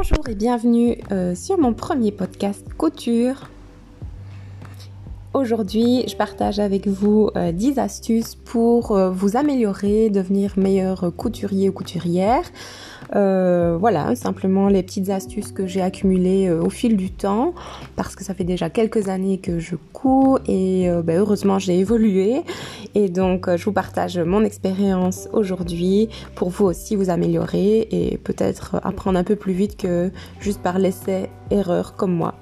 [0.00, 3.50] Bonjour et bienvenue euh, sur mon premier podcast couture.
[5.34, 11.68] Aujourd'hui, je partage avec vous 10 euh, astuces pour euh, vous améliorer, devenir meilleur couturier
[11.68, 12.44] ou couturière.
[13.14, 17.54] Euh, voilà, simplement les petites astuces que j'ai accumulées au fil du temps
[17.96, 22.42] parce que ça fait déjà quelques années que je couds et ben, heureusement j'ai évolué
[22.94, 28.76] et donc je vous partage mon expérience aujourd'hui pour vous aussi vous améliorer et peut-être
[28.82, 32.34] apprendre un peu plus vite que juste par l'essai erreur comme moi.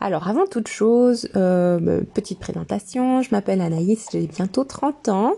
[0.00, 5.32] Alors avant toute chose, euh, petite présentation, je m'appelle Anaïs, j'ai bientôt 30 ans,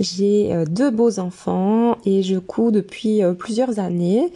[0.00, 4.32] j'ai euh, deux beaux enfants et je couds depuis euh, plusieurs années.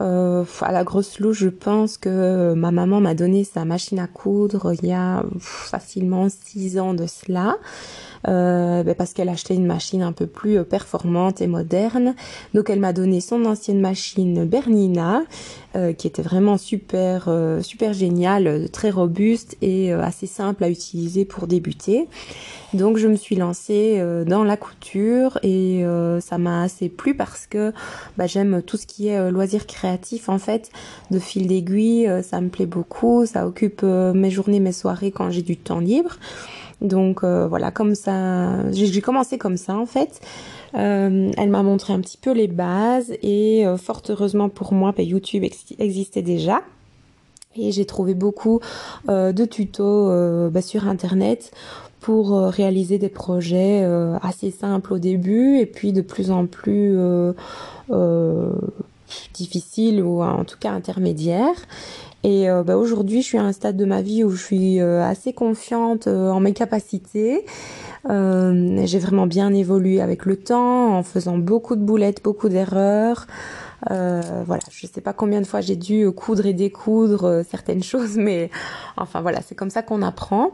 [0.00, 4.72] À la grosse louche, je pense que ma maman m'a donné sa machine à coudre
[4.72, 7.56] il y a facilement 6 ans de cela.
[8.26, 12.14] Euh, ben, parce qu'elle achetait une machine un peu plus euh, performante et moderne.
[12.54, 15.22] Donc elle m'a donné son ancienne machine Bernina,
[15.76, 17.30] euh, qui était vraiment super,
[17.62, 22.08] super géniale, très robuste et assez simple à utiliser pour débuter.
[22.74, 25.84] Donc je me suis lancée dans la couture et
[26.20, 27.72] ça m'a assez plu parce que
[28.16, 29.66] bah, j'aime tout ce qui est loisir
[30.28, 30.70] en fait,
[31.10, 35.42] de fil d'aiguille, ça me plaît beaucoup, ça occupe mes journées, mes soirées quand j'ai
[35.42, 36.16] du temps libre.
[36.80, 40.20] Donc euh, voilà, comme ça, j'ai commencé comme ça en fait.
[40.74, 44.92] Euh, elle m'a montré un petit peu les bases et euh, fort heureusement pour moi,
[44.96, 45.44] bah, YouTube
[45.78, 46.62] existait déjà.
[47.56, 48.60] Et j'ai trouvé beaucoup
[49.08, 51.50] de tutos bah, sur internet
[51.98, 53.82] pour réaliser des projets
[54.22, 56.96] assez simples au début et puis de plus en plus
[59.38, 61.66] difficiles ou en tout cas intermédiaires.
[62.24, 64.80] Et euh, bah, aujourd'hui, je suis à un stade de ma vie où je suis
[64.80, 67.44] euh, assez confiante euh, en mes capacités.
[68.04, 73.26] j'ai vraiment bien évolué avec le temps, en faisant beaucoup de boulettes, beaucoup d'erreurs.
[73.88, 78.50] voilà, je sais pas combien de fois j'ai dû coudre et découdre certaines choses, mais
[78.96, 80.50] enfin voilà, c'est comme ça qu'on apprend.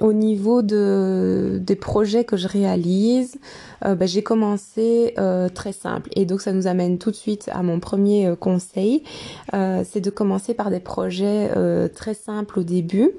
[0.00, 3.36] Au niveau de, des projets que je réalise,
[3.84, 6.10] euh, bah, j'ai commencé euh, très simple.
[6.16, 9.04] Et donc ça nous amène tout de suite à mon premier euh, conseil.
[9.52, 11.50] c'est de commencer par des projets
[11.94, 13.12] très simples au début.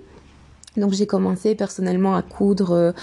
[0.75, 2.93] Donc j'ai commencé personnellement à coudre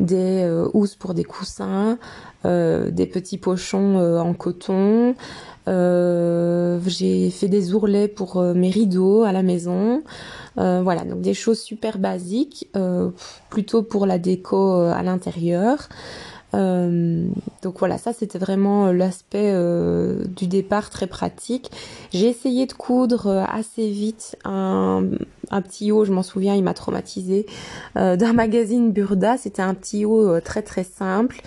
[0.00, 1.98] des housses pour des coussins,
[2.44, 5.14] des petits pochons en coton.
[5.66, 10.02] J'ai fait des ourlets pour mes rideaux à la maison.
[10.58, 13.10] Euh, voilà, donc des choses super basiques, euh,
[13.48, 15.88] plutôt pour la déco euh, à l'intérieur.
[16.52, 19.54] donc voilà, ça c'était vraiment l'aspect
[20.36, 21.70] du départ très pratique.
[22.12, 25.04] J'ai essayé de coudre assez vite un,
[25.50, 27.46] un petit haut, je m'en souviens, il m'a traumatisé,
[27.94, 29.36] d'un magazine Burda.
[29.36, 31.40] C'était un petit haut très très simple,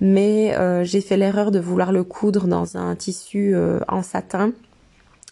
[0.00, 3.54] mais j'ai fait l'erreur de vouloir le coudre dans un tissu
[3.88, 4.52] en satin.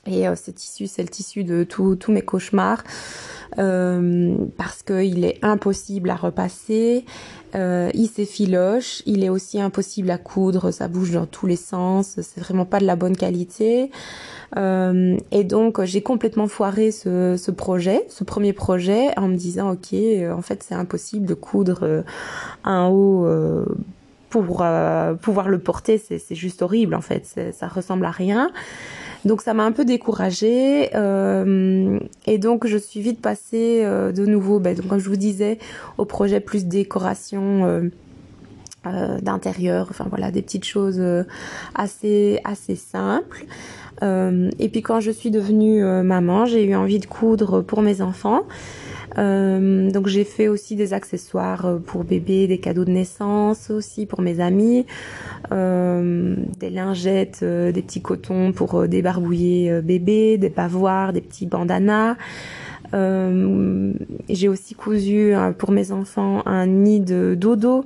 [0.08, 2.82] Et euh, ce tissu, c'est le tissu de tous mes cauchemars.
[3.58, 7.04] Euh, parce qu'il est impossible à repasser,
[7.54, 12.20] euh, il s'effiloche, il est aussi impossible à coudre, ça bouge dans tous les sens,
[12.20, 13.90] c'est vraiment pas de la bonne qualité.
[14.56, 19.72] Euh, et donc j'ai complètement foiré ce, ce, projet, ce premier projet, en me disant
[19.72, 22.04] ok, euh, en fait c'est impossible de coudre
[22.64, 23.26] un haut
[24.28, 28.52] pour pouvoir le porter, c'est juste horrible en fait, ça ressemble à rien.
[29.24, 34.24] Donc ça m'a un peu découragée euh, et donc je suis vite passée euh, de
[34.26, 35.58] nouveau, ben, donc, comme je vous disais,
[35.96, 37.66] au projet plus décoration.
[37.66, 37.90] Euh,
[39.20, 41.02] d'intérieur, enfin voilà, des petites choses
[41.74, 43.44] assez assez simples.
[44.00, 48.44] et puis quand je suis devenue maman, j'ai eu envie de coudre pour mes enfants.
[49.16, 54.06] Euh, donc j'ai fait aussi des accessoires euh, pour bébé, des cadeaux de naissance aussi
[54.06, 54.86] pour mes amis,
[55.52, 62.16] euh, des lingettes, euh, des petits cotons pour débarbouiller bébé, des pavoirs, des petits bandanas.
[62.92, 67.84] j'ai aussi cousu pour mes enfants un nid de dodo.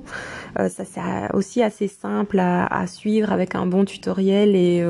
[0.55, 1.01] ça c'est
[1.33, 4.83] aussi assez simple à, à, suivre avec un bon tutoriel et,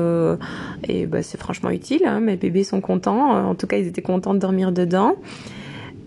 [0.88, 2.02] et bah, c'est franchement utile.
[2.06, 2.20] Hein.
[2.20, 3.48] Mes bébés sont contents.
[3.50, 5.16] En tout cas, ils étaient contents de dormir dedans.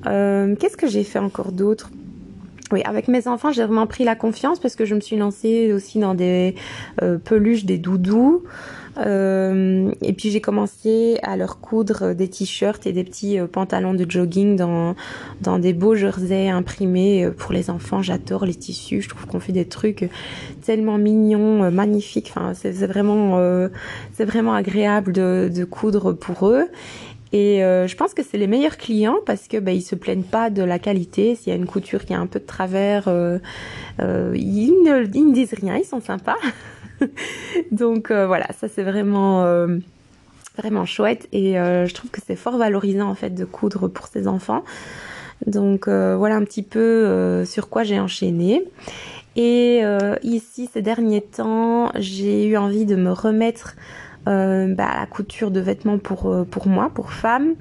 [0.05, 1.89] Euh, qu'est-ce que j'ai fait encore d'autre?
[2.71, 5.71] Oui, avec mes enfants, j'ai vraiment pris la confiance parce que je me suis lancée
[5.71, 6.53] aussi dans des
[7.01, 8.43] euh, peluches, des doudous.
[8.97, 14.09] Euh, et puis j'ai commencé à leur coudre des t-shirts et des petits pantalons de
[14.09, 14.95] jogging dans
[15.39, 18.01] dans des beaux jerseys imprimés pour les enfants.
[18.01, 19.01] J'adore les tissus.
[19.01, 20.09] Je trouve qu'on fait des trucs
[20.65, 22.33] tellement mignons, magnifiques.
[22.35, 23.39] Enfin, c'est vraiment
[24.13, 26.65] c'est vraiment agréable de, de coudre pour eux.
[27.33, 30.49] Et je pense que c'est les meilleurs clients parce que bah, ils se plaignent pas
[30.49, 31.35] de la qualité.
[31.35, 33.09] S'il y a une couture qui a un peu de travers,
[33.99, 36.37] ils, ne, ils ne disent rien, ils sont sympas.
[37.71, 39.45] Donc voilà, ça c'est vraiment
[40.57, 44.07] vraiment chouette et euh, je trouve que c'est fort valorisant en fait de coudre pour
[44.07, 44.63] ses enfants.
[45.45, 48.63] Donc euh, voilà un petit peu euh, sur quoi j'ai enchaîné.
[49.35, 49.83] Et
[50.23, 53.75] ici ces derniers temps, j'ai eu envie de me remettre
[54.27, 57.55] bah, à la couture de vêtements pour pour moi, pour femmes.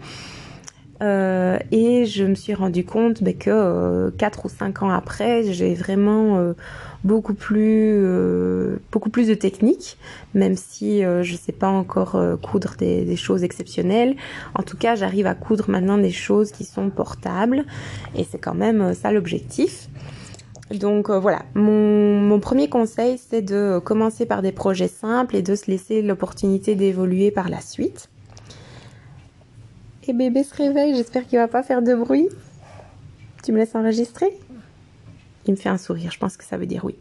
[1.02, 5.52] Euh, et je me suis rendu compte bah, que euh, 4 ou 5 ans après,
[5.52, 6.54] j'ai vraiment euh,
[7.04, 9.98] beaucoup plus euh, beaucoup plus de techniques,
[10.34, 14.16] même si je ne sais pas encore coudre des, choses exceptionnelles.
[14.54, 17.64] En tout cas, j'arrive à coudre maintenant des choses qui sont portables,
[18.16, 19.88] et c'est quand même ça l'objectif.
[20.70, 25.70] Donc voilà, mon, premier conseil, c'est de commencer par des projets simples et de se
[25.70, 28.08] laisser l'opportunité d'évoluer par la suite.
[30.08, 32.28] Et bébé se réveille, j'espère qu'il va pas faire de bruit.
[33.42, 34.36] Tu me laisses enregistrer?
[35.46, 36.96] Il me fait un sourire, je pense que ça veut dire oui.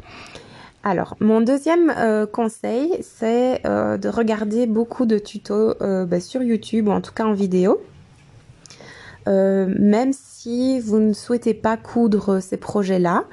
[0.84, 6.44] Alors, mon deuxième euh, conseil, c'est euh, de regarder beaucoup de tutos euh, bah, sur
[6.44, 7.82] YouTube ou en tout cas en vidéo.
[9.28, 13.26] Même si vous ne souhaitez pas coudre ces projets-là,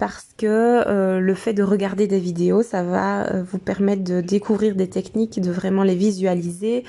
[0.00, 4.22] parce que euh, le fait de regarder des vidéos, ça va euh, vous permettre de
[4.22, 6.84] découvrir des techniques, de vraiment les visualiser.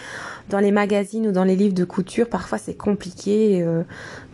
[0.50, 3.62] Dans les magazines ou dans les livres de couture, parfois c'est compliqué.
[3.62, 3.84] Euh,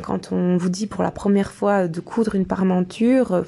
[0.04, 3.44] quand on vous dit pour la première fois de coudre une parmenture,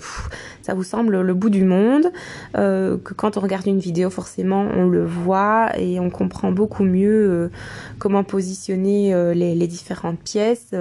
[0.69, 2.12] ça vous semble le bout du monde.
[2.54, 7.50] que quand on regarde une vidéo, forcément, on le voit et on comprend beaucoup mieux
[7.98, 10.75] comment positionner les, les, différentes pièces,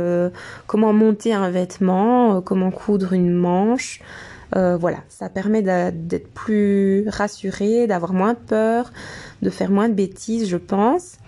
[0.66, 4.02] comment monter un vêtement, comment coudre une manche.
[4.56, 8.92] Euh, voilà, ça permet d'être plus rassuré, d'avoir moins peur,
[9.42, 11.18] de faire moins de bêtises, je pense.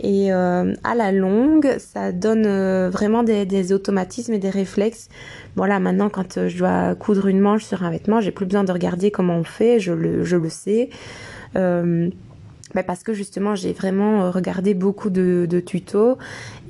[0.00, 5.08] Et euh, à la longue, ça donne euh, vraiment des, automatismes et des réflexes.
[5.56, 8.72] Voilà, maintenant, quand je dois coudre une manche sur un vêtement, j'ai plus besoin de
[8.72, 10.90] regarder comment on fait, je le, sais
[12.74, 16.18] bah parce que justement j'ai vraiment euh, regardé beaucoup de tutos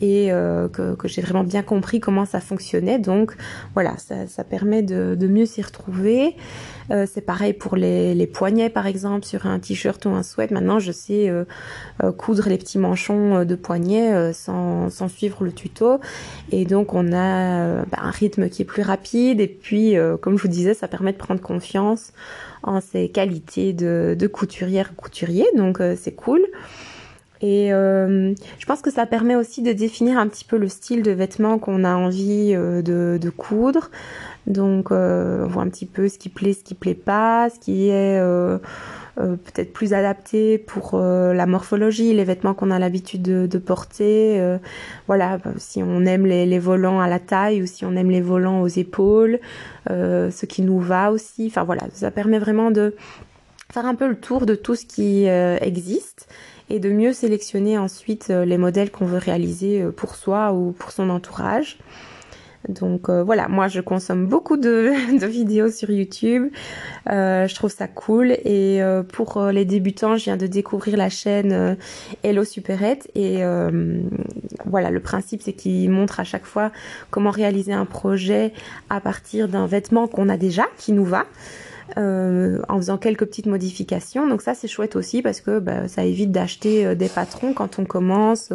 [0.00, 2.98] et euh, que, que j'ai vraiment bien compris comment ça fonctionnait.
[2.98, 3.34] Donc
[3.74, 6.36] voilà, ça, ça permet de, de mieux s'y retrouver.
[6.90, 10.50] Euh, c'est pareil pour les, les, poignets par exemple sur un t-shirt ou un sweat.
[10.50, 11.44] Maintenant je sais euh,
[12.02, 16.00] euh coudre les petits manchons de poignets sans, sans, suivre le tuto
[16.50, 20.42] et donc on a bah, un rythme qui est plus rapide et puis comme je
[20.42, 22.12] vous disais ça permet de prendre confiance
[22.62, 26.44] en ses qualités de, de couturière couturier, donc euh, c'est cool.
[27.40, 31.02] Et euh, je pense que ça permet aussi de définir un petit peu le style
[31.02, 33.90] de vêtements qu'on a envie euh, de, de, coudre.
[34.46, 37.88] Donc on voit un petit peu ce qui plaît, ce qui plaît pas, ce qui
[37.90, 38.18] est
[39.20, 44.38] euh, peut-être plus adapté pour euh, la morphologie, les vêtements qu'on a l'habitude de, porter.
[44.38, 44.58] Euh,
[45.08, 48.60] voilà, si on aime les, volants à la taille ou si on aime les volants
[48.60, 49.40] aux épaules,
[49.88, 51.46] ce qui nous va aussi.
[51.48, 52.94] Enfin voilà, ça permet vraiment de
[53.72, 56.28] faire un peu le tour de tout ce qui existe
[56.70, 61.10] et de mieux sélectionner ensuite les modèles qu'on veut réaliser pour soi ou pour son
[61.10, 61.78] entourage.
[62.68, 64.92] Donc euh, voilà, moi je consomme beaucoup de,
[65.26, 66.50] vidéos sur YouTube.
[67.08, 68.32] Euh, je trouve ça cool.
[68.44, 71.76] Et euh, pour les débutants, je viens de découvrir la chaîne
[72.22, 73.10] Hello Superette.
[73.14, 73.42] Et
[74.66, 76.72] voilà, le principe c'est qu'il montre à chaque fois
[77.10, 78.52] comment réaliser un projet
[78.90, 81.26] à partir d'un vêtement qu'on a déjà, qui nous va.
[81.96, 84.28] Euh, en faisant quelques petites modifications.
[84.28, 87.78] Donc ça c'est chouette aussi parce que bah, ça évite d'acheter euh, des patrons quand
[87.78, 88.52] on commence.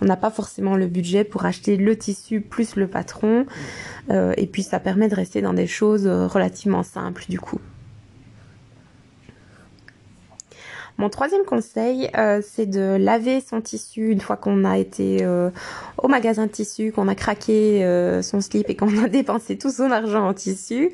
[0.00, 3.44] On n'a pas forcément le budget pour acheter le tissu plus le patron.
[4.10, 7.60] Euh, et puis ça permet de rester dans des choses relativement simples du coup.
[11.00, 15.48] Mon troisième conseil, euh, c'est de laver son tissu une fois qu'on a été euh,
[15.96, 19.70] au magasin de tissu, qu'on a craqué euh, son slip et qu'on a dépensé tout
[19.70, 20.92] son argent en tissu.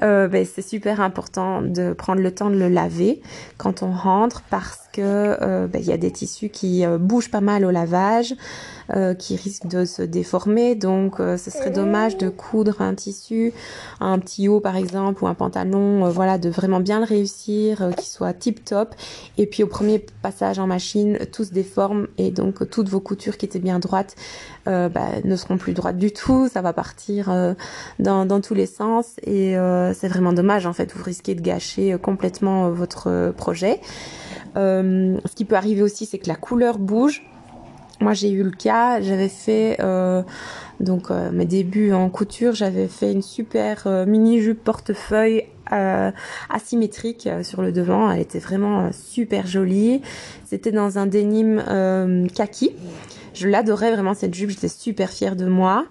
[0.00, 3.20] Ben, c'est super important de prendre le temps de le laver
[3.56, 7.64] quand on rentre parce que ben, il y a des tissus qui bougent pas mal
[7.64, 8.36] au lavage.
[9.18, 10.74] Qui risque de se déformer.
[10.74, 13.54] Donc, ce serait dommage de coudre un tissu,
[14.00, 18.10] un petit haut par exemple ou un pantalon, voilà, de vraiment bien le réussir, qui
[18.10, 18.94] soit tip top.
[19.38, 23.36] Et puis au premier passage en machine, tout se déforme et donc toutes vos coutures
[23.36, 24.14] qui étaient bien droites
[24.66, 24.90] bah,
[25.24, 26.48] ne seront plus droites du tout.
[26.48, 27.54] Ça va partir
[27.98, 29.56] dans, dans, tous les sens et
[29.94, 30.92] c'est vraiment dommage en fait.
[30.94, 33.80] Vous risquez de gâcher complètement votre projet.
[34.54, 37.22] ce qui peut arriver aussi, c'est que la couleur bouge.
[38.00, 40.22] Moi, j'ai eu le cas, j'avais fait euh,
[40.80, 45.44] donc euh, mes débuts en couture, j'avais fait une super euh, mini jupe portefeuille
[46.50, 48.10] asymétrique sur le devant.
[48.10, 50.02] Elle était vraiment super jolie.
[50.44, 51.62] C'était dans un denim
[52.34, 52.72] kaki.
[53.32, 55.86] Je l'adorais vraiment cette jupe, j'étais super fière de moi.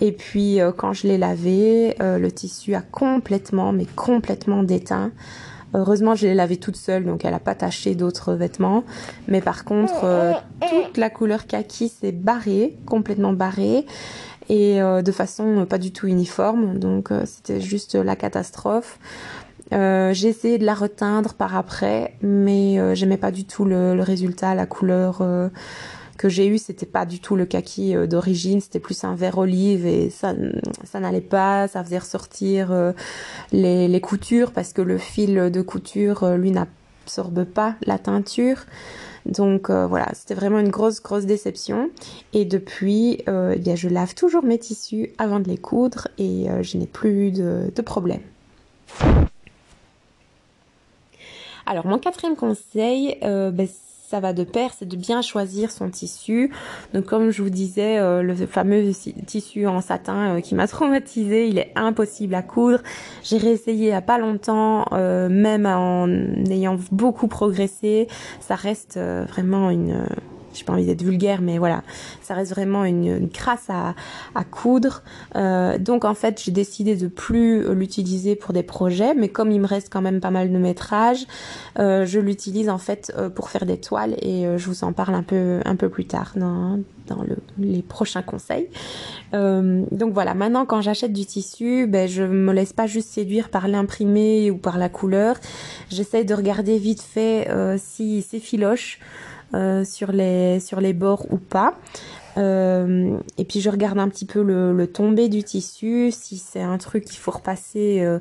[0.00, 5.10] Et puis quand je l'ai lavée, le tissu a complètement, mais complètement déteint.
[5.74, 8.84] Heureusement, je l'ai lavée toute seule, donc elle n'a pas taché d'autres vêtements.
[9.26, 13.84] Mais par contre, toute la couleur kaki s'est barrée, complètement barrée
[14.48, 16.78] et euh, de façon pas du tout uniforme.
[16.78, 18.98] Donc euh, c'était juste la catastrophe.
[19.72, 24.54] Euh, j'ai essayé de la reteindre par après, mais j'aimais pas du tout le, résultat,
[24.54, 25.22] la couleur
[26.18, 29.86] que j'ai eu, c'était pas du tout le kaki d'origine, c'était plus un vert olive
[29.86, 30.34] et ça,
[30.84, 32.92] ça n'allait pas, ça faisait ressortir
[33.52, 38.58] les, les, coutures parce que le fil de couture, lui, n'absorbe pas la teinture.
[39.28, 41.90] Donc euh, voilà, c'était vraiment une grosse, grosse déception.
[42.32, 46.50] Et depuis, euh, eh bien, je lave toujours mes tissus avant de les coudre et
[46.50, 48.22] euh, je n'ai plus de, de problème.
[51.66, 53.68] Alors mon quatrième conseil, ben,
[54.08, 56.50] ça va de pair, c'est de bien choisir son tissu.
[56.94, 58.92] Donc comme je vous disais, euh, le fameux
[59.26, 62.78] tissu en satin euh, qui m'a traumatisé, il est impossible à coudre.
[63.22, 66.08] J'ai réessayé il y a pas longtemps, euh, même en
[66.50, 68.08] ayant beaucoup progressé,
[68.40, 70.06] ça reste vraiment une
[70.54, 71.82] j'ai pas envie d'être vulgaire, mais voilà,
[72.22, 73.94] ça reste vraiment une, crasse à,
[74.34, 75.02] à coudre.
[75.36, 79.60] Euh, donc en fait, j'ai décidé de plus l'utiliser pour des projets, mais comme il
[79.60, 81.26] me reste quand même pas mal de métrages,
[81.78, 85.14] euh, je l'utilise en fait euh, pour faire des toiles et je vous en parle
[85.14, 88.68] un peu un peu plus tard dans dans le, les prochains conseils.
[89.32, 93.66] donc voilà, maintenant quand j'achète du tissu, ben je me laisse pas juste séduire par
[93.66, 95.36] l'imprimé ou par la couleur.
[95.88, 99.00] J'essaye de regarder vite fait si c'est filoche.
[99.54, 101.72] Euh, sur les sur les bords ou pas.
[102.36, 106.60] Euh, et puis je regarde un petit peu le, le tombé du tissu, si c'est
[106.60, 108.18] un truc qu'il faut repasser euh,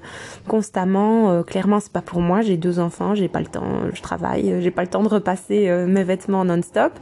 [0.48, 1.44] constamment.
[1.44, 2.40] clairement, c'est pas pour moi.
[2.42, 5.70] J'ai deux enfants, j'ai pas le temps, je travaille, j'ai pas le temps de repasser
[5.86, 6.94] mes vêtements non-stop.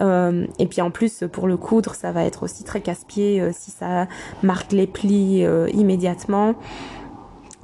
[0.00, 4.08] et puis en plus, pour le coudre, ça va être aussi très casse-pied si ça
[4.42, 6.56] marque les plis immédiatement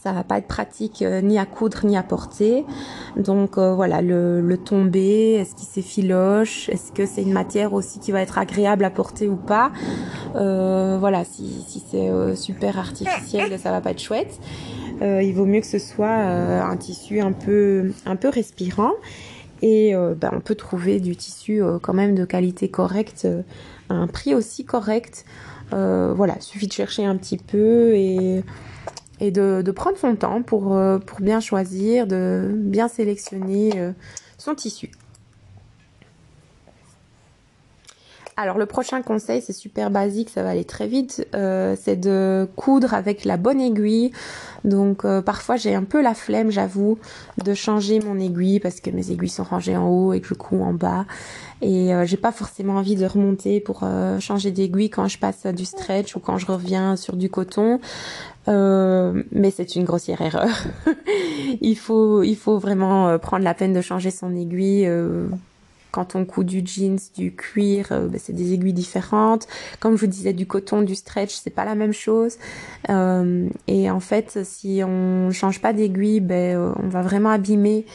[0.06, 2.64] ça va pas être pratique euh, ni à coudre ni à porter.
[3.16, 7.98] Donc euh, voilà, le, le tombé, est-ce qu'il s'effiloche, est-ce que c'est une matière aussi
[7.98, 9.72] qui va être agréable à porter ou pas.
[10.36, 14.38] Euh, voilà, si, c'est super artificiel, ça va pas être chouette.
[15.00, 18.92] il vaut mieux que ce soit un tissu un peu un peu respirant.
[19.62, 23.26] Et ben, on peut trouver du tissu quand même de qualité correcte
[23.88, 25.24] à un prix aussi correct.
[25.70, 28.44] voilà, suffit de chercher un petit peu et
[29.20, 33.92] et de, prendre son temps pour, euh, pour bien choisir, de bien sélectionner euh,
[34.38, 34.90] son tissu.
[38.38, 42.46] Alors le prochain conseil, c'est super basique, ça va aller très vite, euh, c'est de
[42.54, 44.12] coudre avec la bonne aiguille.
[44.62, 46.98] Donc euh, parfois j'ai un peu la flemme, j'avoue,
[47.42, 50.34] de changer mon aiguille parce que mes aiguilles sont rangées en haut et que je
[50.34, 51.06] couds en bas.
[51.62, 53.84] Et euh, j'ai pas forcément envie de remonter pour
[54.20, 57.80] changer d'aiguille quand je passe du stretch ou quand je reviens sur du coton.
[58.46, 60.62] mais c'est une grossière erreur.
[61.62, 64.86] il faut, il faut vraiment prendre la peine de changer son aiguille
[65.96, 69.48] quand on coud du jeans, du cuir, euh, ben, c'est des aiguilles différentes.
[69.80, 72.36] Comme je vous disais, du coton, du stretch, c'est pas la même chose.
[72.90, 77.86] Euh, et en fait, si on change pas d'aiguille, ben, euh, on va vraiment abîmer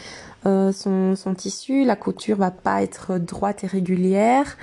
[0.43, 1.85] son, tissu.
[1.85, 4.57] La couture va pas être droite et régulière.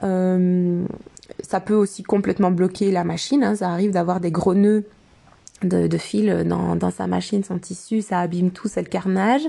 [0.00, 3.42] ça peut aussi complètement bloquer la machine.
[3.42, 3.56] Hein.
[3.56, 4.84] Ça arrive d'avoir des gros nœuds
[5.64, 9.42] de, de fil dans, dans sa machine, son tissu, ça abîme tout, c'est le carnage.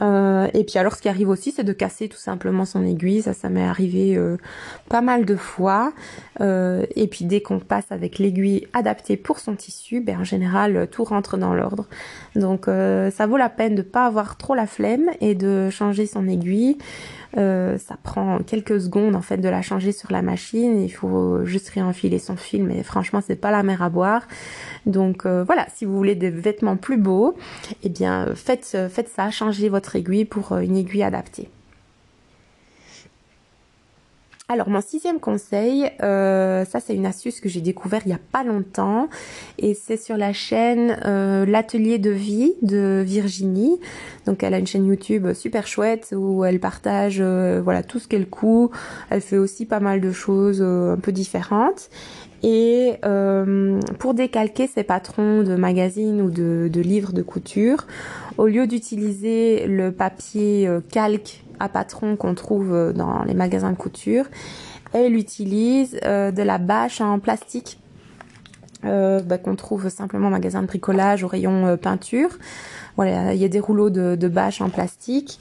[0.00, 3.22] Euh, et puis alors ce qui arrive aussi c'est de casser tout simplement son aiguille,
[3.22, 4.36] ça ça m'est arrivé euh,
[4.88, 5.92] pas mal de fois.
[6.40, 10.88] Euh, et puis dès qu'on passe avec l'aiguille adaptée pour son tissu, ben en général
[10.90, 11.86] tout rentre dans l'ordre.
[12.36, 16.28] Donc ça vaut la peine de pas avoir trop la flemme et de changer son
[16.28, 16.78] aiguille.
[17.36, 20.80] Euh, ça prend quelques secondes en fait de la changer sur la machine.
[20.82, 24.26] Il faut juste réenfiler son fil, mais franchement c'est pas la mer à boire.
[24.86, 27.36] Donc euh, voilà, si vous voulez des vêtements plus beaux,
[27.82, 31.50] eh bien faites faites ça, changez votre aiguille pour euh, une aiguille adaptée.
[34.50, 38.20] Alors mon sixième conseil, euh, ça c'est une astuce que j'ai découvert il y a
[38.32, 39.10] pas longtemps
[39.58, 43.78] et c'est sur la chaîne euh, l'atelier de vie de Virginie.
[44.24, 48.08] Donc elle a une chaîne YouTube super chouette où elle partage euh, voilà tout ce
[48.08, 48.70] qu'elle coud.
[49.10, 51.90] Elle fait aussi pas mal de choses un peu différentes.
[52.42, 52.94] Et
[53.98, 57.86] pour décalquer ses patrons de magazines ou de, livres de couture,
[58.36, 63.76] au lieu d'utiliser le papier calque à patron qu'on trouve euh, dans les magasins de
[63.76, 64.26] couture.
[64.92, 67.78] Elle utilise euh, de la bâche en plastique
[68.84, 72.30] euh, bah, qu'on trouve simplement au magasin de bricolage au rayon peinture.
[72.96, 75.40] Voilà, il y a des rouleaux de, de bâche en plastique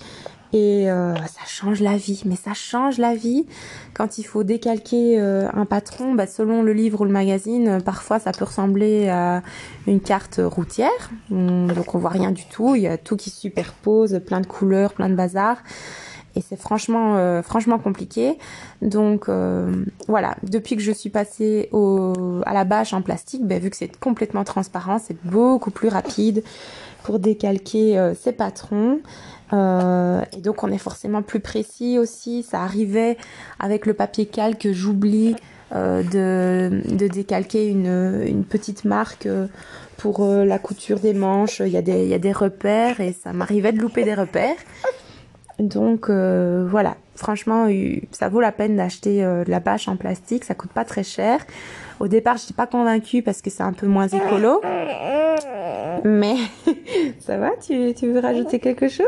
[0.54, 3.46] Et euh, ça change la vie, mais ça change la vie.
[3.94, 7.80] Quand il faut décalquer euh, un patron, bah, selon le livre ou le magazine, euh,
[7.80, 9.42] parfois ça peut ressembler à
[9.88, 11.12] une carte routière.
[11.32, 14.40] Hum, donc on voit rien du tout, il y a tout qui se superpose, plein
[14.40, 15.58] de couleurs, plein de bazar.
[16.36, 18.38] Et c'est franchement, franchement compliqué.
[18.84, 19.28] Donc
[20.08, 22.14] voilà, depuis que je suis passée au,
[22.46, 26.44] à la bâche en plastique, bah, vu que c'est complètement transparent, c'est beaucoup plus rapide
[27.02, 29.00] pour décalquer ces patrons.
[29.54, 32.44] Euh, et donc on est forcément plus précis aussi.
[32.44, 33.18] Ça arrivait
[33.60, 35.36] avec le papier calque, j'oublie
[35.74, 39.48] euh, de, décalquer une, petite marque euh,
[39.98, 41.62] pour la couture des manches.
[41.62, 44.56] Il y, a des, repères et ça m'arrivait de louper des repères.
[45.60, 47.68] Donc voilà, franchement,
[48.12, 51.40] ça vaut la peine d'acheter de la bâche en plastique, ça coûte pas très cher.
[52.00, 54.62] Au départ, je suis pas convaincue parce que c'est un peu moins écolo.
[56.04, 56.36] Mais
[57.20, 59.06] ça va, tu, veux rajouter quelque chose?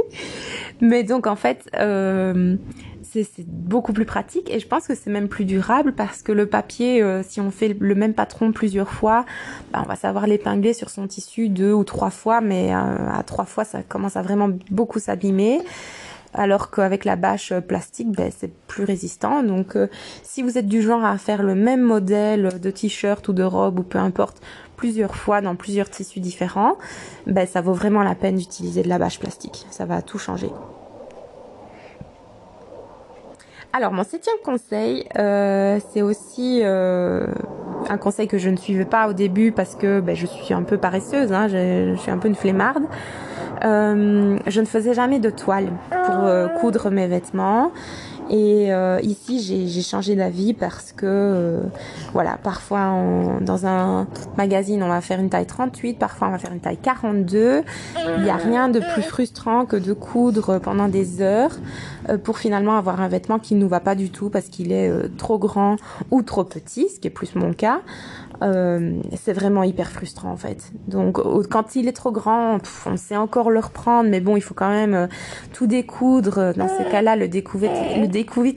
[0.80, 2.56] Mais donc en fait, euh,
[3.02, 6.46] c'est beaucoup plus pratique et je pense que c'est même plus durable parce que le
[6.46, 9.24] papier, euh, si on fait le même patron plusieurs fois,
[9.72, 13.22] ben, on va savoir l'épingler sur son tissu deux ou trois fois, mais euh, à
[13.24, 15.60] trois fois, ça commence à vraiment beaucoup s'abîmer
[16.34, 19.42] alors qu'avec la bâche plastique, ben, c'est plus résistant.
[19.42, 19.88] Donc, euh,
[20.22, 23.80] si vous êtes du genre à faire le même modèle de t-shirt ou de robe
[23.80, 24.42] ou peu importe
[24.76, 26.76] plusieurs fois dans plusieurs tissus différents,
[27.26, 29.66] ben, ça vaut vraiment la peine d'utiliser de la bâche plastique.
[29.70, 30.50] Ça va tout changer.
[33.74, 37.26] Alors mon septième conseil, euh, c'est aussi euh,
[37.88, 40.62] un conseil que je ne suivais pas au début parce que ben, je suis un
[40.62, 42.84] peu paresseuse, hein, je, suis un peu une flemmarde.
[43.64, 45.70] Euh, je ne faisais jamais de toile
[46.04, 47.72] pour coudre mes vêtements.
[48.30, 51.60] Et euh, ici, j'ai changé d'avis parce que, euh,
[52.12, 52.94] voilà, parfois
[53.40, 56.78] dans un magazine, on va faire une taille 38, parfois on va faire une taille
[56.78, 57.62] 42.
[58.16, 61.56] Il n'y a rien de plus frustrant que de coudre pendant des heures
[62.08, 64.72] euh, pour finalement avoir un vêtement qui ne nous va pas du tout parce qu'il
[64.72, 65.76] est trop grand
[66.10, 67.80] ou trop petit, ce qui est plus mon cas.
[68.42, 70.72] Euh, c'est vraiment hyper frustrant en fait.
[70.88, 74.54] Donc quand il est trop grand, on sait encore le reprendre, mais bon, il faut
[74.54, 75.08] quand même
[75.52, 76.52] tout découdre.
[76.54, 78.06] Dans ces cas-là, le découverte, le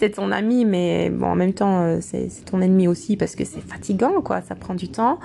[0.04, 3.45] est ton ami, mais bon, en même temps, euh, c'est ton ennemi aussi parce que
[3.45, 4.41] c'est fatigant, quoi.
[4.41, 5.19] Ça prend du temps.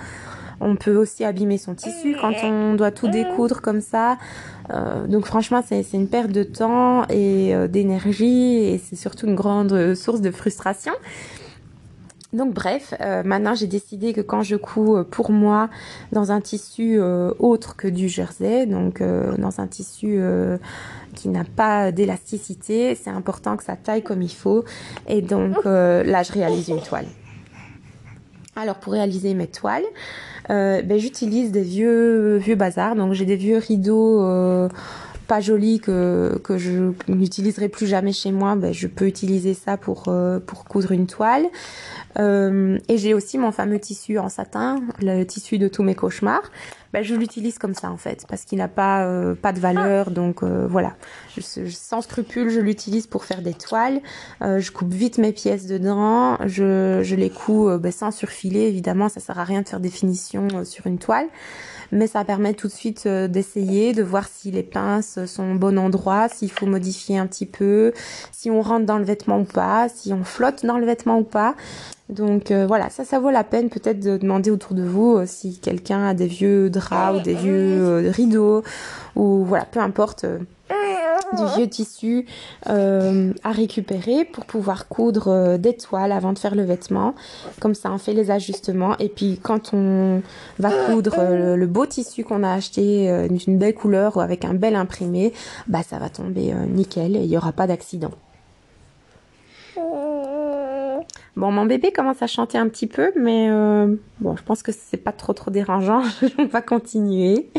[0.63, 4.19] On peut aussi abîmer son tissu quand on doit tout découdre comme ça.
[4.71, 9.37] Euh, donc franchement, c'est une perte de temps et euh, d'énergie et c'est surtout une
[9.37, 10.93] grande source de frustration.
[12.33, 15.69] Donc bref, euh, maintenant j'ai décidé que quand je couds euh, pour moi
[16.13, 20.21] dans un tissu euh, autre que du jersey, donc dans un tissu
[21.15, 24.65] qui n'a pas d'élasticité, c'est important que ça taille comme il faut.
[25.09, 27.07] Et donc là, je réalise une toile.
[28.57, 29.85] Alors pour réaliser mes toiles,
[30.49, 32.95] ben, j'utilise des vieux vieux bazars.
[32.95, 34.69] Donc j'ai des vieux rideaux
[35.31, 39.77] pas joli que, que je n'utiliserai plus jamais chez moi, ben, je peux utiliser ça
[39.77, 41.47] pour, euh, pour coudre une toile.
[42.19, 46.51] Euh, et j'ai aussi mon fameux tissu en satin, le tissu de tous mes cauchemars.
[46.93, 50.11] Ben, je l'utilise comme ça en fait, parce qu'il n'a pas, euh, pas de valeur.
[50.11, 50.97] Donc voilà,
[51.37, 54.01] je, sans scrupule, je l'utilise pour faire des toiles.
[54.41, 59.21] je coupe vite mes pièces dedans, je, je les couds ben, sans surfiler, évidemment, ça
[59.21, 61.29] sert à rien de faire des finitions sur une toile
[61.93, 65.59] mais ça permet tout de suite euh, d'essayer, de voir si les pinces sont au
[65.59, 67.93] bon endroit, s'il faut modifier un petit peu,
[68.33, 71.25] si on rentre dans le vêtement ou pas, si on flotte dans le vêtement ou
[71.25, 71.55] pas.
[72.09, 75.25] Donc euh, voilà, ça, ça vaut la peine peut-être de demander autour de vous euh,
[75.27, 78.63] si quelqu'un a des vieux draps ou des vieux rideaux
[79.17, 80.27] ou voilà, peu importe
[81.37, 82.27] du vieux tissu
[82.69, 87.15] euh, à récupérer pour pouvoir coudre euh, des toiles avant de faire le vêtement.
[87.61, 88.97] Comme ça, on fait les ajustements.
[88.99, 90.23] Et puis, quand on
[90.59, 94.55] va coudre euh, le, beau tissu qu'on a acheté d'une belle couleur ou avec un
[94.55, 95.33] bel imprimé,
[95.69, 98.11] bah ça va tomber nickel et il n'y aura pas d'accident.
[101.41, 103.49] Bon, mon bébé commence à chanter un petit peu, mais
[104.21, 106.03] bon, je pense que c'est pas trop trop dérangeant.
[106.39, 107.51] On va continuer.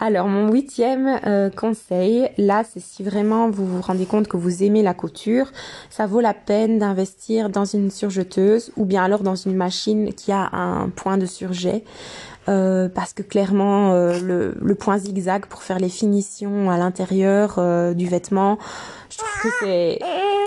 [0.00, 4.62] Alors mon huitième euh, conseil, là c'est si vraiment vous vous rendez compte que vous
[4.62, 5.52] aimez la couture,
[5.88, 10.32] ça vaut la peine d'investir dans une surjeteuse ou bien alors dans une machine qui
[10.32, 11.84] a un point de surjet.
[12.46, 17.58] Euh, parce que clairement euh, le, point zigzag pour faire les finitions à l'intérieur
[17.94, 18.58] du vêtement,
[19.08, 19.98] je trouve que c'est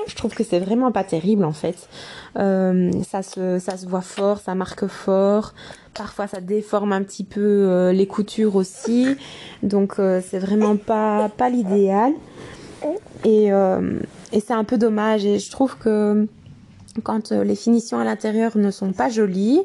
[0.08, 1.90] je trouve que c'est vraiment pas terrible en fait.
[2.38, 5.54] Euh, ça se ça se voit fort, ça marque fort.
[5.94, 9.16] Parfois ça déforme un petit peu euh, les coutures aussi.
[9.64, 12.14] Donc euh, c'est vraiment pas pas l'idéal.
[13.26, 13.50] Et
[14.34, 16.28] et c'est un peu dommage et je trouve que
[17.04, 19.62] quand les finitions à l'intérieur ne sont pas jolies,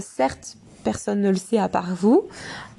[0.00, 2.24] certes personne ne le sait à part vous.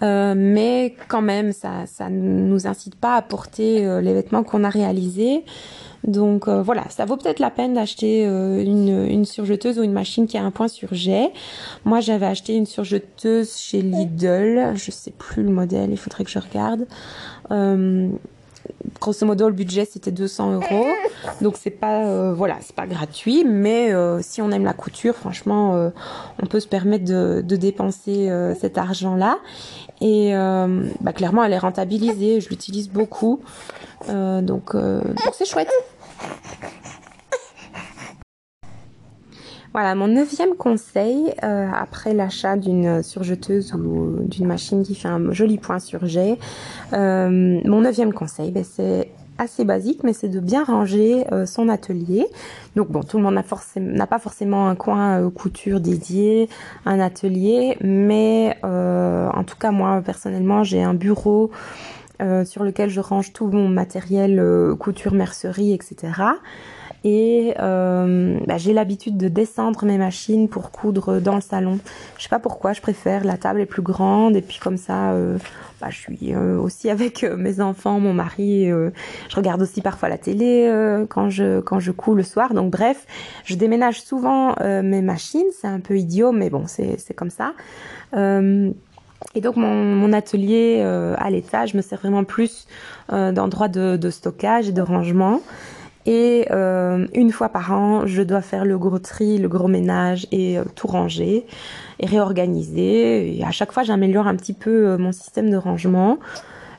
[0.04, 4.64] Euh, mais quand même, ça, ça nous incite pas à porter euh, les vêtements qu'on
[4.64, 5.44] a réalisés.
[6.04, 10.38] Donc euh, voilà, ça vaut peut-être la peine d'acheter une, surjeteuse ou une machine qui
[10.38, 11.32] a un point sur jet.
[11.86, 14.74] Moi, j'avais acheté une surjeteuse chez Lidl.
[14.76, 16.88] Je sais plus le modèle, il faudrait que je regarde
[19.00, 20.88] grosso modo le budget c'était 200 euros.
[21.41, 25.15] Donc c'est pas euh, voilà c'est pas gratuit mais euh, si on aime la couture
[25.15, 25.89] franchement euh,
[26.41, 29.39] on peut se permettre de, dépenser cet argent là
[30.00, 30.34] et
[31.02, 32.41] bah, clairement elle est rentabilisée.
[32.41, 33.41] Je l'utilise beaucoup.
[34.08, 35.69] Donc donc c'est chouette
[39.73, 45.31] Voilà, mon neuvième conseil, euh, après l'achat d'une surjeteuse ou d'une machine qui fait un
[45.31, 46.38] joli point sur jet,
[46.91, 49.07] euh, mon neuvième conseil, ben, c'est
[49.38, 52.27] assez basique, mais c'est de bien ranger euh, son atelier.
[52.75, 56.49] Donc bon, tout le monde n'a pas forcément un coin couture dédié,
[56.86, 61.49] un atelier, mais en tout cas moi personnellement j'ai un bureau
[62.19, 64.43] sur lequel je range tout mon matériel
[64.77, 66.12] couture, mercerie, etc.
[67.04, 71.80] Et euh, bah, j'ai l'habitude de descendre mes machines pour coudre dans le salon.
[72.18, 73.24] Je sais pas pourquoi, je préfère.
[73.24, 75.40] La table est plus grande et puis comme ça, euh,
[75.80, 78.68] bah, je suis euh, aussi avec mes enfants, mon mari.
[78.68, 80.72] Je regarde aussi parfois la télé
[81.10, 82.54] quand je quand je couds le soir.
[82.54, 83.08] Donc bref,
[83.46, 85.48] je déménage souvent mes machines.
[85.60, 87.54] C'est un peu idiot, mais bon, c'est c'est comme ça.
[88.14, 90.82] Et donc mon, atelier
[91.18, 92.68] à l'étage me sert vraiment plus
[93.10, 95.42] d'endroit de, de, stockage et de rangement.
[96.06, 100.28] Et euh, une fois par an, je dois faire le gros tri, le gros ménage
[100.32, 101.46] et euh, tout ranger
[102.00, 103.38] et réorganiser.
[103.38, 106.18] Et à chaque fois, j'améliore un petit peu euh, mon système de rangement.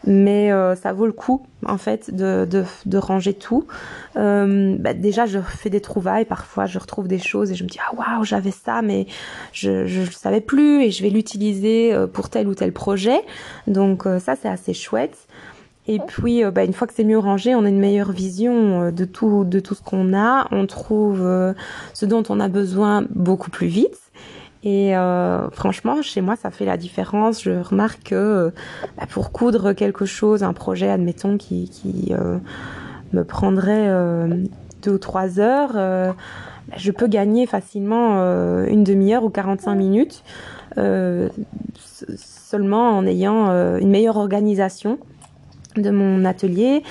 [0.05, 0.51] Mais
[0.83, 3.69] ça vaut le coup, en fait, de, ranger tout.
[4.17, 6.25] Bah, déjà, je fais des trouvailles.
[6.25, 9.07] Parfois, je retrouve des choses et je me dis ah waouh, j'avais ça, mais
[9.53, 13.21] je je savais plus et je vais l'utiliser pour tel ou tel projet.
[13.69, 15.29] Donc ça, c'est assez chouette.
[15.88, 18.83] Et puis, euh, bah, une fois que c'est mieux rangé, on a une meilleure vision
[18.83, 20.47] euh, de tout, de tout ce qu'on a.
[20.53, 21.55] On trouve euh,
[21.92, 23.99] ce dont on a besoin beaucoup plus vite.
[24.64, 24.92] Et
[25.51, 27.42] franchement, chez moi, ça fait la différence.
[27.42, 28.53] Je remarque que
[28.97, 31.68] bah, pour coudre quelque chose, un projet, admettons, qui,
[33.12, 33.90] me prendrait
[34.83, 36.14] deux ou trois heures, bah,
[36.77, 38.21] je peux gagner facilement
[38.64, 40.23] une demi-heure ou 45 minutes
[42.07, 45.01] seulement en ayant une meilleure organisation
[45.77, 46.83] de mon atelier.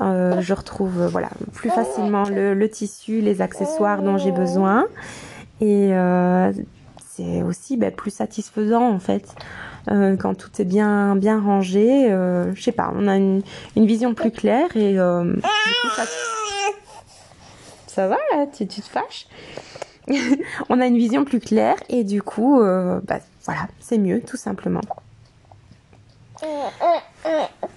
[0.00, 4.86] Euh, je retrouve euh, voilà plus facilement le, tissu, les accessoires dont j'ai besoin
[5.60, 6.52] et euh,
[7.10, 9.34] c'est aussi ben, plus satisfaisant en fait
[9.86, 12.08] quand tout est bien bien rangé.
[12.08, 13.42] Je sais pas, on a une,
[13.76, 14.98] vision plus claire et du
[17.86, 18.08] ça...
[18.08, 19.28] va là, tu, te fâches
[20.68, 24.80] On a une vision plus claire et du coup, bah, voilà, c'est mieux tout simplement.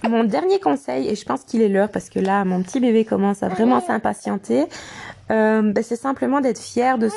[0.08, 3.04] Mon dernier conseil, et je pense qu'il est l'heure parce que là, mon petit bébé
[3.04, 4.66] commence à vraiment s'impatienter,
[5.30, 7.16] euh, ben, c'est simplement d'être fier de ce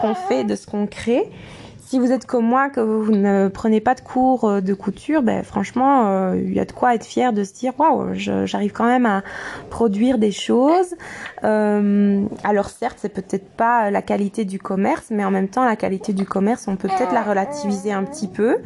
[0.00, 1.30] qu'on fait, de ce qu'on crée.
[1.90, 5.22] Si vous êtes comme moi, que vous ne prenez pas de cours euh, de couture,
[5.22, 8.70] ben franchement, euh, il y a de quoi être fier de se dire waouh, j'arrive
[8.70, 9.24] quand même à
[9.70, 10.94] produire des choses.
[11.42, 15.74] Euh, alors certes, c'est peut-être pas la qualité du commerce, mais en même temps, la
[15.74, 18.58] qualité du commerce, on peut peut-être la relativiser un petit peu.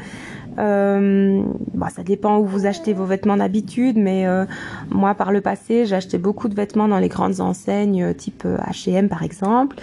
[0.59, 1.43] Euh,
[1.75, 4.45] bah, ça dépend où vous achetez vos vêtements d'habitude, mais euh,
[4.91, 9.09] moi par le passé, acheté beaucoup de vêtements dans les grandes enseignes, euh, type H&M
[9.09, 9.77] par exemple.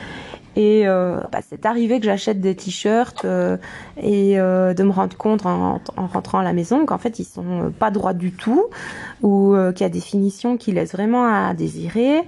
[0.55, 3.55] Et euh, bah, c'est arrivé que j'achète des t-shirts euh,
[4.01, 7.25] et euh, de me rendre compte en, en, rentrant à la maison qu'en fait ils
[7.25, 8.65] sont pas droits du tout
[9.21, 12.23] ou qu'il y a des finitions qui laissent vraiment à désirer.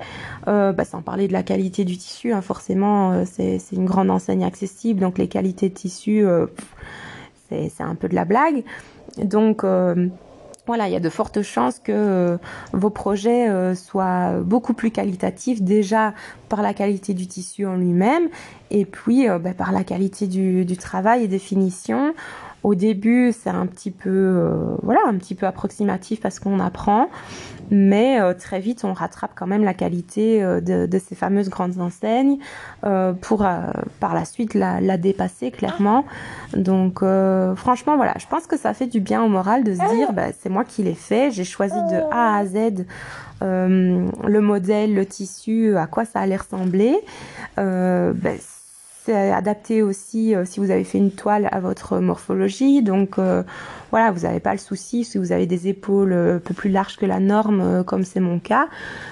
[0.46, 5.00] Bah, sans parler de la qualité du tissu, hein, forcément c'est une grande enseigne accessible
[5.00, 6.26] donc les qualités de tissu
[7.76, 8.63] c'est un peu de la blague.
[9.18, 10.08] Donc euh,
[10.66, 12.38] voilà, il y a de fortes chances que euh,
[12.72, 16.13] vos projets euh, soient beaucoup plus qualitatifs déjà
[16.50, 18.30] par la qualité du tissu en lui-même
[18.72, 22.13] et puis bah, par la qualité du, du, travail et des finitions.
[22.63, 27.10] Au début, c'est un petit peu, euh, voilà, un petit peu approximatif parce qu'on apprend,
[27.71, 31.49] mais euh, très vite, on rattrape quand même la qualité euh, de, de, ces fameuses
[31.49, 32.38] grandes enseignes
[32.86, 33.63] euh, pour euh,
[33.99, 36.06] par la suite la, la, dépasser clairement.
[36.56, 39.95] Donc, euh, franchement, voilà, je pense que ça fait du bien au moral de se
[39.95, 42.86] dire, bah, c'est moi qui l'ai fait, j'ai choisi de A à Z
[43.41, 46.97] le modèle, le tissu, à quoi ça allait ressembler.
[47.58, 48.32] Bah,
[49.06, 52.82] c'est adapté aussi euh, si vous avez fait une toile à votre morphologie.
[52.82, 53.44] Donc euh,
[53.92, 56.70] voilà, vous n'avez pas le souci si vous avez des épaules euh, un peu plus
[56.70, 58.70] larges que la norme, comme c'est mon cas.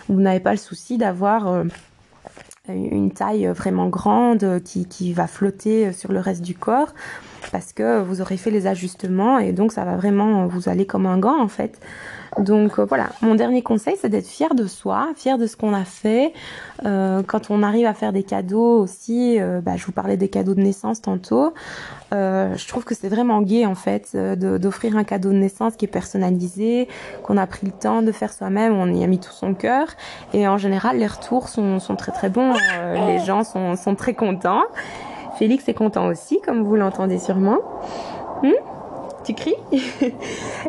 [0.08, 1.65] Vous n'avez pas le souci d'avoir
[2.69, 6.93] une taille vraiment grande qui, qui va flotter sur le reste du corps.
[7.51, 11.06] parce que vous aurez fait les ajustements et donc ça va vraiment vous aller comme
[11.06, 11.80] un gant en fait.
[12.39, 15.73] Donc euh, voilà, mon dernier conseil, c'est d'être fier de soi, fier de ce qu'on
[15.73, 16.33] a fait.
[16.85, 20.29] Euh, quand on arrive à faire des cadeaux aussi, euh, bah, je vous parlais des
[20.29, 21.53] cadeaux de naissance tantôt.
[22.11, 25.89] je trouve que c'est vraiment gai en fait d'offrir un cadeau de naissance qui est
[25.89, 26.87] personnalisé,
[27.23, 29.87] qu'on a pris le temps de faire soi-même, on y a mis tout son cœur.
[30.33, 32.53] Et en général, les retours sont, sont très très bons.
[33.07, 34.63] les gens sont, sont très contents.
[35.37, 37.59] Félix est content aussi, comme vous l'entendez sûrement.
[38.43, 38.70] Hmm?
[39.23, 39.55] Tu cries.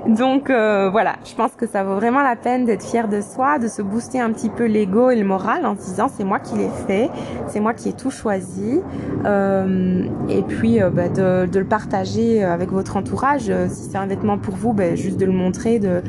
[0.07, 3.59] Donc euh, voilà, je pense que ça vaut vraiment la peine d'être fier de soi,
[3.59, 6.39] de se booster un petit peu l'ego et le moral en se disant c'est moi
[6.39, 7.11] qui l'ai fait,
[7.49, 8.81] c'est moi qui ai tout choisi.
[9.25, 13.53] Euh, et puis euh, bah, de, le partager avec votre entourage.
[13.69, 16.03] si c'est un vêtement pour vous, bah, juste de le montrer, de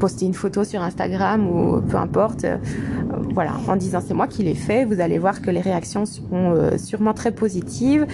[0.00, 2.46] poster une photo sur Instagram ou peu importe.
[3.34, 4.84] voilà, en disant c'est moi qui l'ai fait.
[4.84, 8.06] Vous allez voir que les réactions seront sûrement très positives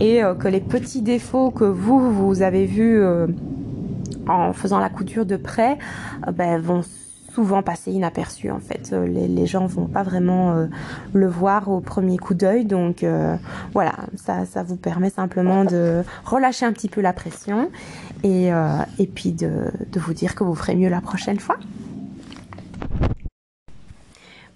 [0.00, 3.26] et que les petits défauts que vous, vous avez vus euh,
[4.28, 5.78] en faisant la couture de près,
[6.26, 6.82] euh, ben, vont
[7.32, 8.90] souvent passer inaperçus en fait.
[8.92, 10.66] Euh, les, les gens vont pas vraiment
[11.12, 12.64] le voir au premier coup d'œil.
[12.64, 13.04] Donc
[13.72, 17.70] voilà, ça, ça vous permet simplement de relâcher un petit peu la pression
[18.22, 18.48] et,
[18.98, 21.56] et puis de vous dire que vous ferez mieux la prochaine fois.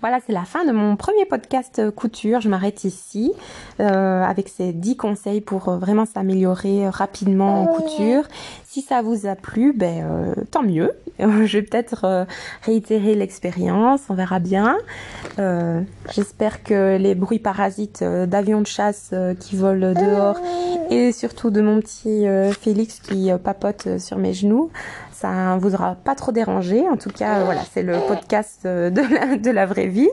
[0.00, 2.40] Voilà, c'est la fin de mon premier podcast euh, couture.
[2.40, 3.32] Je m'arrête ici
[3.80, 8.22] euh, avec ces 10 conseils pour euh, vraiment s'améliorer rapidement en couture.
[8.64, 10.92] Si ça vous a plu, ben tant mieux.
[11.18, 12.26] Je vais peut-être
[12.62, 14.78] réitérer l'expérience, on verra bien.
[16.14, 20.38] J'espère que les bruits parasites d'avions de chasse qui volent dehors
[20.88, 22.26] et surtout de mon petit
[22.60, 24.70] Félix qui papote sur mes genoux
[25.20, 26.88] ça vous aura pas trop dérangé.
[26.88, 30.08] En tout cas, voilà, c'est le podcast euh, de la, vraie vie.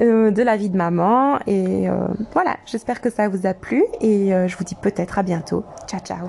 [0.00, 1.94] Euh, de la vie de maman et euh,
[2.34, 6.00] voilà j'espère que ça vous a plu et je vous dis peut-être à bientôt ciao
[6.00, 6.28] ciao